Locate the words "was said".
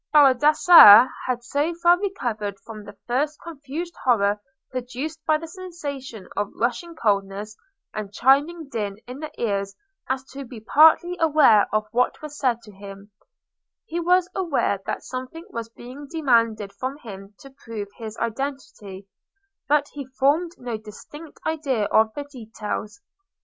12.19-12.63